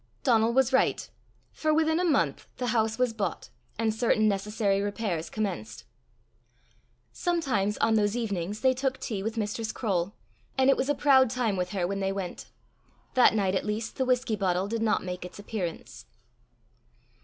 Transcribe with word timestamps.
Donal 0.23 0.51
was 0.51 0.73
right, 0.73 1.07
for 1.51 1.71
within 1.71 1.99
a 1.99 2.03
month 2.03 2.47
the 2.57 2.69
house 2.73 2.97
was 2.97 3.13
bought, 3.13 3.51
and 3.77 3.93
certain 3.93 4.27
necessary 4.27 4.81
repairs 4.81 5.29
commenced. 5.29 5.83
Sometimes 7.13 7.77
on 7.77 7.93
those 7.93 8.15
evenings 8.17 8.61
they 8.61 8.73
took 8.73 8.99
tea 8.99 9.21
with 9.21 9.37
Mistress 9.37 9.71
Croale, 9.71 10.15
and 10.57 10.71
it 10.71 10.75
was 10.75 10.89
a 10.89 10.95
proud 10.95 11.29
time 11.29 11.55
with 11.55 11.69
her 11.69 11.85
when 11.85 11.99
they 11.99 12.11
went. 12.11 12.47
That 13.13 13.35
night 13.35 13.53
at 13.53 13.63
least 13.63 13.97
the 13.97 14.05
whisky 14.05 14.35
bottle 14.35 14.67
did 14.67 14.81
not 14.81 15.03
make 15.03 15.23
its 15.23 15.37
appearance. 15.37 16.07